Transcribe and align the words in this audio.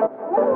Woo! 0.00 0.49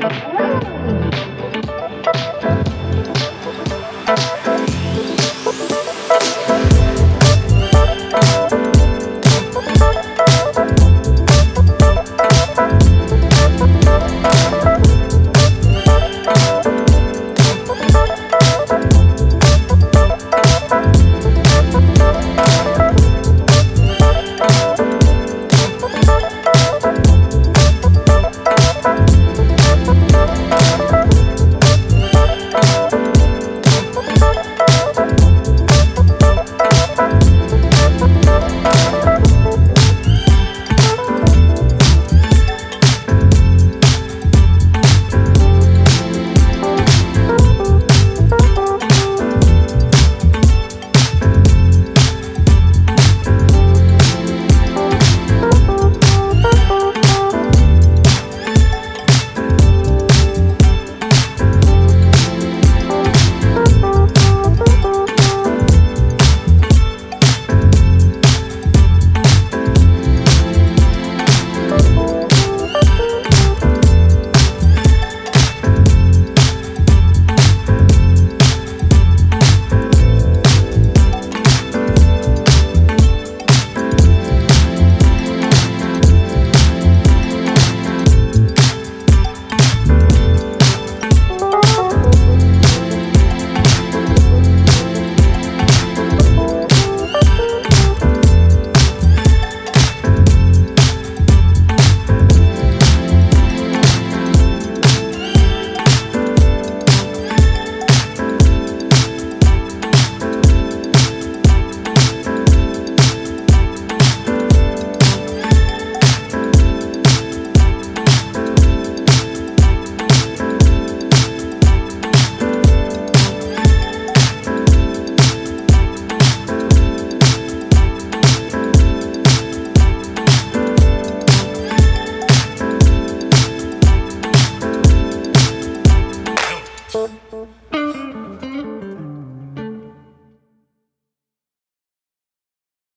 Woo! 0.00 1.37